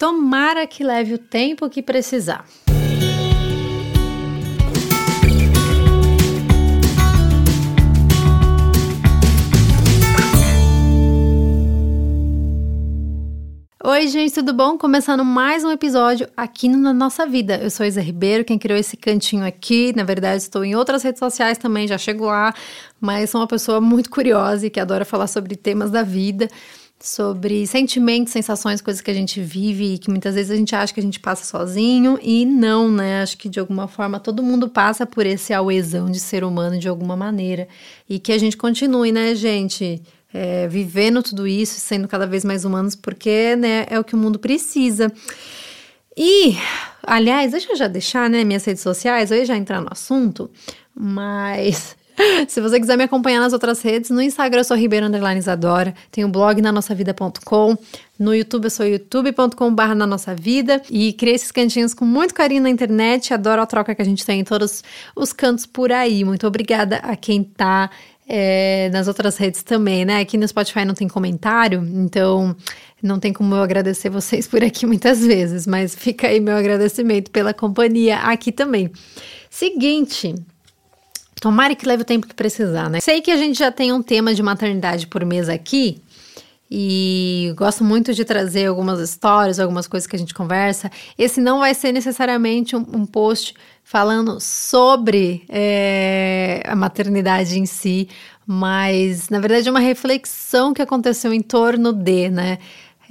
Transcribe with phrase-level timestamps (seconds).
[0.00, 2.46] Tomara que leve o tempo que precisar.
[13.84, 14.78] Oi, gente, tudo bom?
[14.78, 17.56] Começando mais um episódio aqui na nossa vida.
[17.56, 19.92] Eu sou Isa Ribeiro, quem criou esse cantinho aqui.
[19.94, 22.54] Na verdade, estou em outras redes sociais também, já chego lá,
[22.98, 26.48] mas sou uma pessoa muito curiosa e que adora falar sobre temas da vida,
[27.00, 30.92] sobre sentimentos, sensações, coisas que a gente vive e que muitas vezes a gente acha
[30.92, 33.22] que a gente passa sozinho e não, né?
[33.22, 36.88] Acho que de alguma forma todo mundo passa por esse auezão de ser humano de
[36.88, 37.66] alguma maneira
[38.08, 40.02] e que a gente continue, né, gente?
[40.32, 44.18] é, vivendo tudo isso, sendo cada vez mais humanos, porque né, é o que o
[44.18, 45.12] mundo precisa.
[46.16, 46.56] E,
[47.02, 50.50] aliás, deixa eu já deixar né, minhas redes sociais, eu ia já entrar no assunto,
[50.94, 51.96] mas
[52.48, 56.24] se você quiser me acompanhar nas outras redes, no Instagram eu sou Ribeiro Isadora, tem
[56.24, 57.76] o blog na nossa vida.com,
[58.18, 62.62] no YouTube eu sou youtube.com.br na nossa vida e criei esses cantinhos com muito carinho
[62.62, 64.82] na internet, adoro a troca que a gente tem em todos
[65.16, 66.24] os cantos por aí.
[66.24, 67.90] Muito obrigada a quem tá
[68.28, 70.20] é, nas outras redes também, né?
[70.20, 72.54] Aqui no Spotify não tem comentário, então
[73.02, 77.30] não tem como eu agradecer vocês por aqui muitas vezes, mas fica aí meu agradecimento
[77.30, 78.90] pela companhia aqui também.
[79.48, 80.34] Seguinte.
[81.40, 83.00] Tomara que leve o tempo que precisar, né?
[83.00, 86.02] Sei que a gente já tem um tema de maternidade por mês aqui,
[86.72, 90.88] e gosto muito de trazer algumas histórias, algumas coisas que a gente conversa.
[91.18, 98.08] Esse não vai ser necessariamente um, um post falando sobre é, a maternidade em si,
[98.46, 102.58] mas na verdade é uma reflexão que aconteceu em torno de, né?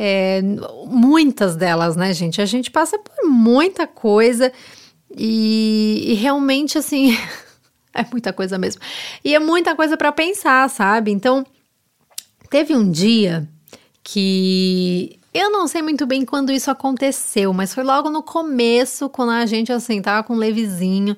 [0.02, 0.42] É,
[0.86, 2.42] muitas delas, né, gente?
[2.42, 4.54] A gente passa por muita coisa
[5.18, 7.18] e, e realmente, assim,
[7.94, 8.82] é muita coisa mesmo.
[9.24, 11.12] E é muita coisa para pensar, sabe?
[11.12, 11.46] Então,
[12.50, 13.48] teve um dia
[14.04, 19.32] que eu não sei muito bem quando isso aconteceu, mas foi logo no começo, quando
[19.32, 21.16] a gente assim tava com um levezinho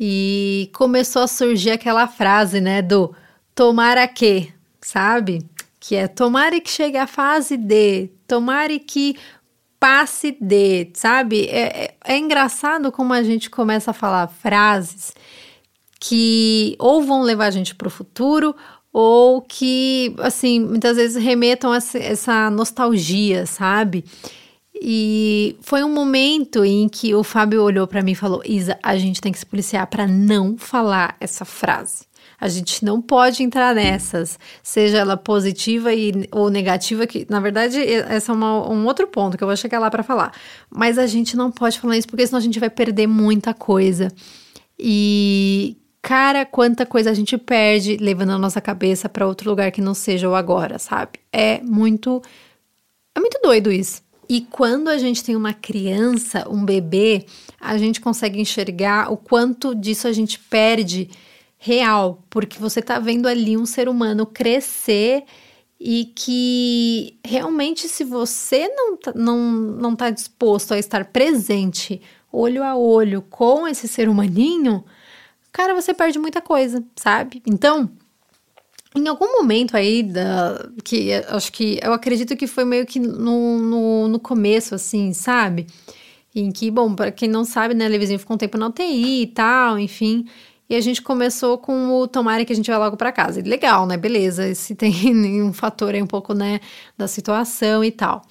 [0.00, 3.14] e começou a surgir aquela frase, né, do
[3.54, 5.46] tomara que, sabe?
[5.78, 9.16] Que é tomara que chegue a fase D, tomara que
[9.78, 11.46] passe D, sabe?
[11.48, 15.12] É, é, é engraçado como a gente começa a falar frases
[16.04, 18.56] que ou vão levar a gente para o futuro
[18.92, 24.04] ou que, assim, muitas vezes remetam a essa nostalgia, sabe?
[24.74, 28.96] E foi um momento em que o Fábio olhou para mim e falou: Isa, a
[28.98, 32.04] gente tem que se policiar para não falar essa frase.
[32.40, 37.78] A gente não pode entrar nessas, seja ela positiva e, ou negativa, que na verdade
[37.78, 40.32] esse é uma, um outro ponto que eu vou chegar lá para falar.
[40.68, 44.08] Mas a gente não pode falar isso porque senão a gente vai perder muita coisa.
[44.76, 49.80] E Cara, quanta coisa a gente perde levando a nossa cabeça para outro lugar que
[49.80, 51.20] não seja o agora, sabe?
[51.32, 52.20] É muito.
[53.14, 54.02] É muito doido isso.
[54.28, 57.26] E quando a gente tem uma criança, um bebê,
[57.60, 61.08] a gente consegue enxergar o quanto disso a gente perde
[61.58, 65.24] real, porque você tá vendo ali um ser humano crescer
[65.78, 72.00] e que realmente se você não tá, não, não tá disposto a estar presente,
[72.32, 74.84] olho a olho com esse ser humaninho,
[75.52, 77.42] cara, você perde muita coisa, sabe?
[77.46, 77.90] Então,
[78.94, 83.58] em algum momento aí da que acho que eu acredito que foi meio que no,
[83.58, 85.66] no, no começo, assim, sabe?
[86.34, 89.26] Em que, bom, para quem não sabe, né, a ficou um tempo na UTI e
[89.26, 90.26] tal, enfim.
[90.68, 93.42] E a gente começou com o tomara que a gente vai logo para casa.
[93.44, 93.96] Legal, né?
[93.98, 94.94] Beleza, esse tem
[95.42, 96.60] um fator aí um pouco, né,
[96.96, 98.22] da situação e tal.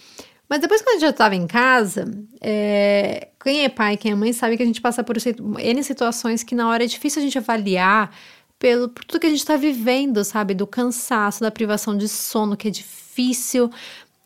[0.51, 4.15] Mas depois, quando a gente já estava em casa, é, quem é pai, quem é
[4.15, 7.23] mãe, sabe que a gente passa por N situações que na hora é difícil a
[7.23, 8.13] gente avaliar
[8.59, 10.53] pelo, por tudo que a gente está vivendo, sabe?
[10.53, 13.69] Do cansaço, da privação de sono, que é difícil,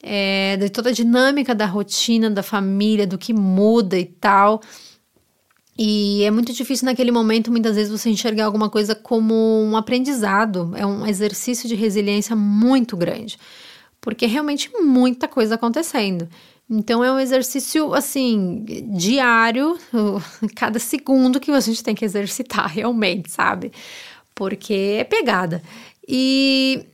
[0.01, 4.63] é, de toda a dinâmica da rotina, da família, do que muda e tal.
[5.77, 10.73] E é muito difícil naquele momento, muitas vezes, você enxergar alguma coisa como um aprendizado,
[10.75, 13.37] é um exercício de resiliência muito grande
[14.05, 16.29] porque realmente muita coisa acontecendo.
[16.69, 18.63] Então é um exercício assim
[18.95, 19.79] diário,
[20.55, 23.71] cada segundo que a gente tem que exercitar realmente, sabe?
[24.35, 25.61] Porque é pegada.
[26.07, 26.85] E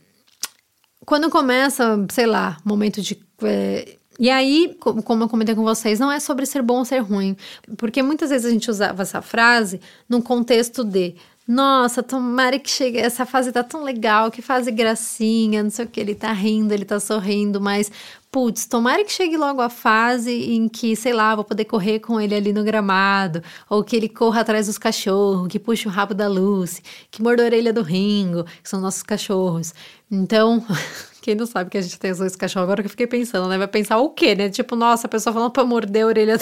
[1.06, 6.12] quando começa, sei lá, momento de é, e aí, como eu comentei com vocês, não
[6.12, 7.36] é sobre ser bom ou ser ruim,
[7.76, 11.16] porque muitas vezes a gente usava essa frase num contexto de
[11.48, 12.98] nossa, tomara que chegue.
[12.98, 16.00] Essa fase tá tão legal, que fase gracinha, não sei o que.
[16.00, 17.92] Ele tá rindo, ele tá sorrindo, mas
[18.32, 22.20] putz, tomara que chegue logo a fase em que, sei lá, vou poder correr com
[22.22, 26.14] ele ali no gramado, ou que ele corra atrás dos cachorros, que puxe o rabo
[26.14, 29.74] da Lucy, que morda a orelha do Ringo, que são nossos cachorros.
[30.10, 30.66] Então,
[31.22, 33.50] quem não sabe que a gente tem os dois cachorros, agora que eu fiquei pensando,
[33.50, 33.58] né?
[33.58, 34.50] Vai pensar o quê, né?
[34.50, 36.40] Tipo, nossa, a pessoa falando pra morder a orelha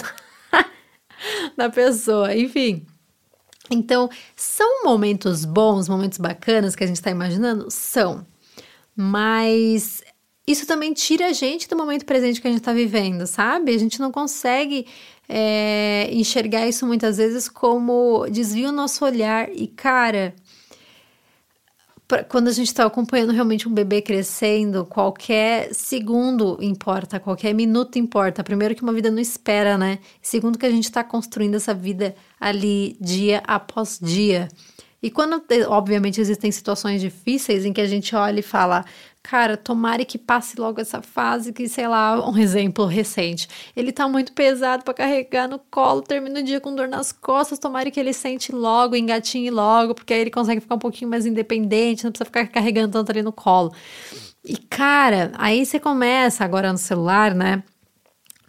[1.57, 2.85] da pessoa, enfim.
[3.69, 7.67] Então, são momentos bons, momentos bacanas que a gente está imaginando?
[7.69, 8.25] São.
[8.95, 10.03] Mas
[10.47, 13.73] isso também tira a gente do momento presente que a gente está vivendo, sabe?
[13.73, 14.87] A gente não consegue
[15.27, 19.47] é, enxergar isso muitas vezes como desvia o nosso olhar.
[19.55, 20.33] E, cara,
[22.09, 27.99] pra, quando a gente está acompanhando realmente um bebê crescendo, qualquer segundo importa, qualquer minuto
[27.99, 28.43] importa.
[28.43, 29.99] Primeiro, que uma vida não espera, né?
[30.21, 34.49] Segundo, que a gente está construindo essa vida ali dia após dia.
[35.01, 38.83] E quando, obviamente, existem situações difíceis em que a gente olha e fala,
[39.21, 43.47] cara, tomare que passe logo essa fase, que sei lá, um exemplo recente.
[43.75, 47.59] Ele tá muito pesado para carregar no colo, termina o dia com dor nas costas,
[47.59, 51.25] tomare que ele sente logo, engatinhe logo, porque aí ele consegue ficar um pouquinho mais
[51.25, 53.73] independente, não precisa ficar carregando tanto ali no colo.
[54.43, 57.63] E cara, aí você começa agora no celular, né?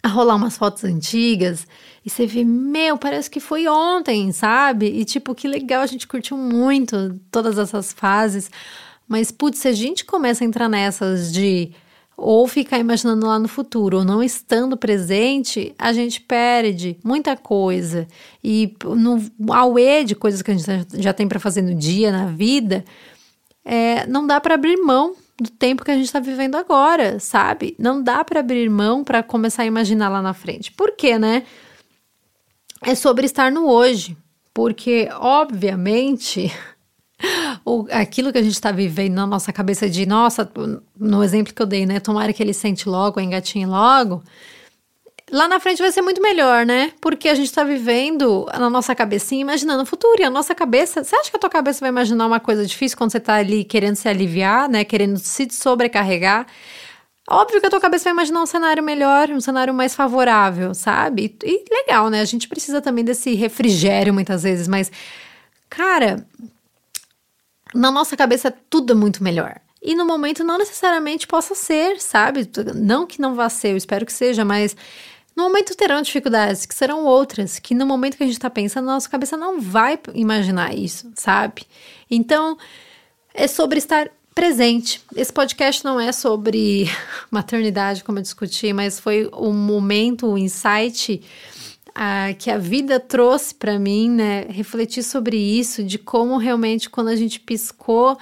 [0.03, 1.67] a rolar umas fotos antigas
[2.03, 4.87] e você vê, meu, parece que foi ontem, sabe?
[4.87, 8.49] E tipo, que legal, a gente curtiu muito todas essas fases.
[9.07, 11.71] Mas, putz, se a gente começa a entrar nessas de
[12.15, 18.07] ou ficar imaginando lá no futuro ou não estando presente, a gente perde muita coisa.
[18.43, 19.19] E no
[19.51, 22.85] auê de coisas que a gente já tem para fazer no dia, na vida,
[23.65, 27.75] é, não dá para abrir mão do tempo que a gente está vivendo agora, sabe?
[27.79, 30.71] Não dá para abrir mão para começar a imaginar lá na frente.
[30.71, 31.43] Por quê, né?
[32.83, 34.15] É sobre estar no hoje.
[34.53, 36.53] Porque, obviamente,
[37.65, 40.49] o, aquilo que a gente está vivendo na nossa cabeça de, nossa,
[40.99, 41.99] no exemplo que eu dei, né?
[41.99, 44.23] Tomara que ele sente logo, engatinhe logo
[45.31, 46.91] lá na frente vai ser muito melhor, né?
[46.99, 50.21] Porque a gente tá vivendo na nossa cabecinha, imaginando o futuro.
[50.21, 51.03] E a nossa cabeça.
[51.03, 53.63] Você acha que a tua cabeça vai imaginar uma coisa difícil quando você tá ali
[53.63, 54.83] querendo se aliviar, né?
[54.83, 56.45] Querendo se sobrecarregar?
[57.29, 61.37] Óbvio que a tua cabeça vai imaginar um cenário melhor, um cenário mais favorável, sabe?
[61.43, 62.19] E, e legal, né?
[62.19, 64.91] A gente precisa também desse refrigério muitas vezes, mas,
[65.69, 66.27] cara,
[67.73, 69.59] na nossa cabeça tudo é muito melhor.
[69.81, 72.47] E no momento não necessariamente possa ser, sabe?
[72.75, 74.75] Não que não vá ser, eu espero que seja, mas
[75.35, 78.85] no momento terão dificuldades, que serão outras, que no momento que a gente está pensando,
[78.85, 81.63] nossa cabeça não vai imaginar isso, sabe?
[82.09, 82.57] Então,
[83.33, 85.01] é sobre estar presente.
[85.15, 86.89] Esse podcast não é sobre
[87.31, 91.21] maternidade, como eu discuti, mas foi o momento, o insight
[91.93, 94.45] ah, que a vida trouxe para mim, né?
[94.49, 98.17] Refletir sobre isso, de como realmente quando a gente piscou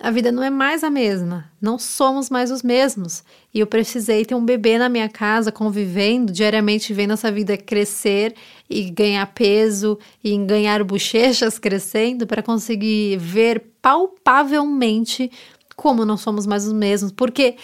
[0.00, 3.24] a vida não é mais a mesma, não somos mais os mesmos.
[3.52, 8.34] E eu precisei ter um bebê na minha casa, convivendo diariamente, vendo essa vida crescer
[8.70, 15.32] e ganhar peso e ganhar bochechas crescendo para conseguir ver palpavelmente
[15.74, 17.10] como não somos mais os mesmos.
[17.10, 17.56] Porque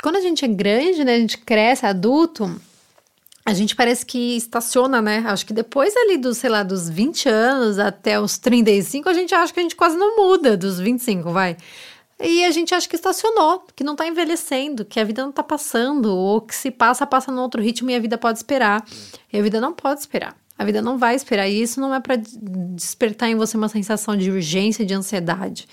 [0.00, 2.54] quando a gente é grande, né, a gente cresce, adulto,
[3.44, 5.24] a gente parece que estaciona, né?
[5.26, 9.34] Acho que depois ali dos, sei lá, dos 20 anos até os 35, a gente
[9.34, 11.56] acha que a gente quase não muda dos 25, vai.
[12.22, 15.42] E a gente acha que estacionou, que não tá envelhecendo, que a vida não tá
[15.42, 18.84] passando, ou que se passa, passa num outro ritmo e a vida pode esperar.
[19.32, 20.36] E a vida não pode esperar.
[20.58, 21.48] A vida não vai esperar.
[21.48, 25.66] E isso não é para despertar em você uma sensação de urgência, de ansiedade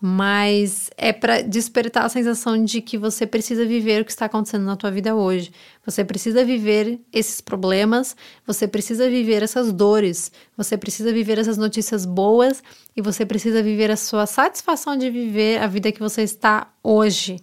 [0.00, 4.64] mas é para despertar a sensação de que você precisa viver o que está acontecendo
[4.64, 5.52] na tua vida hoje.
[5.84, 8.16] Você precisa viver esses problemas,
[8.46, 12.62] você precisa viver essas dores, você precisa viver essas notícias boas
[12.96, 17.38] e você precisa viver a sua satisfação de viver a vida que você está hoje.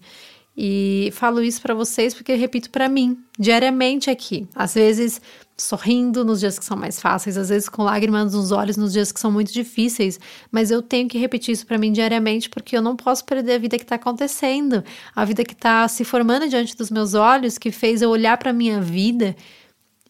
[0.58, 4.48] E falo isso para vocês porque eu repito para mim diariamente aqui.
[4.56, 5.22] Às vezes
[5.60, 9.12] sorrindo nos dias que são mais fáceis, às vezes com lágrimas nos olhos nos dias
[9.12, 10.20] que são muito difíceis,
[10.52, 13.58] mas eu tenho que repetir isso para mim diariamente porque eu não posso perder a
[13.58, 14.84] vida que está acontecendo,
[15.16, 18.54] a vida que está se formando diante dos meus olhos, que fez eu olhar para
[18.54, 19.36] minha vida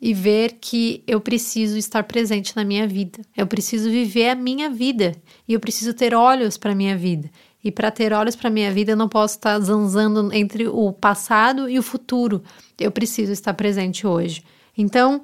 [0.01, 3.19] e ver que eu preciso estar presente na minha vida.
[3.35, 5.13] Eu preciso viver a minha vida
[5.47, 7.29] e eu preciso ter olhos para minha vida.
[7.63, 11.67] E para ter olhos para minha vida, eu não posso estar zanzando entre o passado
[11.67, 12.43] e o futuro.
[12.79, 14.43] Eu preciso estar presente hoje.
[14.77, 15.23] Então,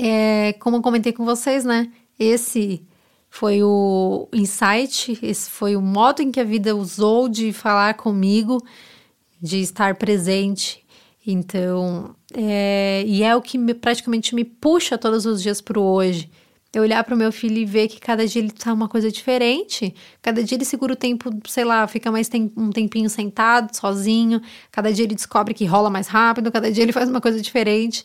[0.00, 1.90] é, como eu comentei com vocês, né?
[2.18, 2.82] Esse
[3.28, 8.64] foi o insight, esse foi o modo em que a vida usou de falar comigo,
[9.40, 10.84] de estar presente.
[11.26, 15.82] Então, é, e é o que me, praticamente me puxa todos os dias para o
[15.82, 16.30] hoje.
[16.72, 19.10] Eu olhar para o meu filho e ver que cada dia ele tá uma coisa
[19.10, 19.92] diferente.
[20.22, 24.40] Cada dia ele segura o tempo, sei lá, fica mais tem, um tempinho sentado, sozinho.
[24.70, 26.50] Cada dia ele descobre que rola mais rápido.
[26.50, 28.04] Cada dia ele faz uma coisa diferente.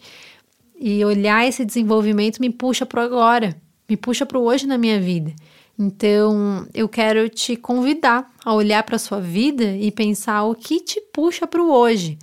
[0.80, 3.56] E olhar esse desenvolvimento me puxa para agora,
[3.88, 5.34] me puxa para o hoje na minha vida.
[5.78, 11.02] Então, eu quero te convidar a olhar para sua vida e pensar o que te
[11.14, 12.18] puxa para o hoje.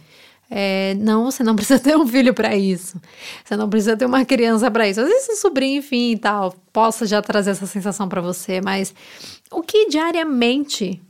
[0.54, 3.00] É, não, você não precisa ter um filho para isso.
[3.44, 5.00] Você não precisa ter uma criança para isso.
[5.00, 8.94] Às vezes um sobrinho, enfim, e tal, possa já trazer essa sensação para você, mas
[9.50, 11.00] o que diariamente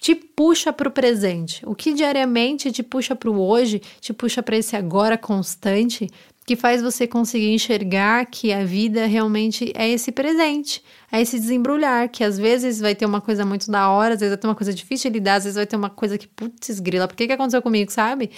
[0.00, 1.64] te puxa para o presente?
[1.66, 6.08] O que diariamente te puxa para o hoje, te puxa para esse agora constante,
[6.48, 12.08] que faz você conseguir enxergar que a vida realmente é esse presente, é esse desembrulhar,
[12.08, 14.54] que às vezes vai ter uma coisa muito da hora, às vezes vai ter uma
[14.54, 17.26] coisa difícil de lidar, às vezes vai ter uma coisa que, putz, grila, por que,
[17.26, 18.30] que aconteceu comigo, sabe?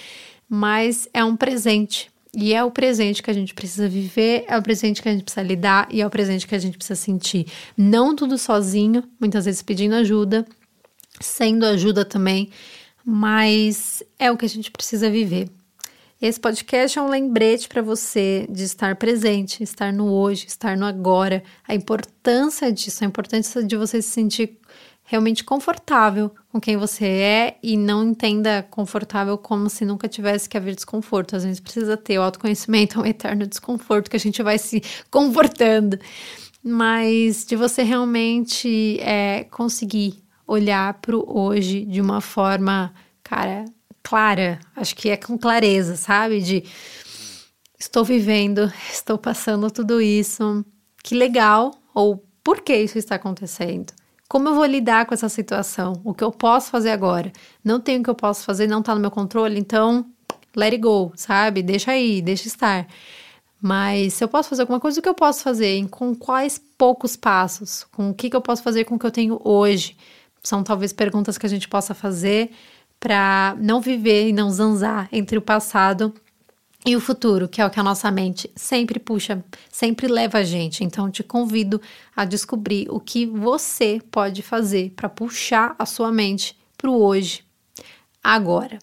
[0.53, 2.11] mas é um presente.
[2.35, 5.23] E é o presente que a gente precisa viver, é o presente que a gente
[5.23, 7.47] precisa lidar e é o presente que a gente precisa sentir.
[7.77, 10.45] Não tudo sozinho, muitas vezes pedindo ajuda,
[11.21, 12.49] sendo ajuda também,
[13.05, 15.49] mas é o que a gente precisa viver.
[16.21, 20.85] Esse podcast é um lembrete para você de estar presente, estar no hoje, estar no
[20.85, 24.59] agora, a importância disso, a importância de você se sentir
[25.03, 30.55] realmente confortável com quem você é e não entenda confortável como se nunca tivesse que
[30.55, 31.35] haver desconforto.
[31.35, 34.79] Às vezes precisa ter o autoconhecimento, é um eterno desconforto que a gente vai se
[35.09, 35.99] confortando.
[36.63, 43.65] Mas de você realmente é, conseguir olhar para o hoje de uma forma, cara,
[44.03, 44.59] clara.
[44.75, 46.41] Acho que é com clareza, sabe?
[46.41, 46.63] De
[47.79, 50.65] estou vivendo, estou passando tudo isso.
[51.03, 53.93] Que legal, ou por que isso está acontecendo?
[54.29, 55.99] Como eu vou lidar com essa situação?
[56.05, 57.31] O que eu posso fazer agora?
[57.63, 60.05] Não tenho o que eu posso fazer, não tá no meu controle, então
[60.55, 61.61] let it go, sabe?
[61.61, 62.87] Deixa aí, deixa estar.
[63.61, 65.87] Mas se eu posso fazer alguma coisa, o que eu posso fazer?
[65.89, 67.83] Com quais poucos passos?
[67.91, 69.95] Com o que, que eu posso fazer com o que eu tenho hoje?
[70.41, 72.51] São talvez perguntas que a gente possa fazer
[73.01, 76.13] para não viver e não zanzar entre o passado
[76.85, 80.43] e o futuro, que é o que a nossa mente sempre puxa, sempre leva a
[80.43, 80.83] gente.
[80.83, 81.81] Então, te convido
[82.15, 87.43] a descobrir o que você pode fazer para puxar a sua mente para o hoje,
[88.23, 88.77] agora.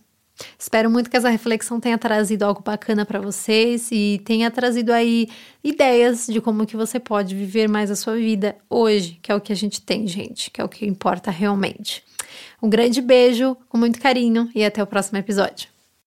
[0.58, 5.28] Espero muito que essa reflexão tenha trazido algo bacana para vocês e tenha trazido aí
[5.62, 9.40] ideias de como que você pode viver mais a sua vida hoje, que é o
[9.40, 12.04] que a gente tem, gente, que é o que importa realmente.
[12.62, 15.77] Um grande beijo, com muito carinho e até o próximo episódio.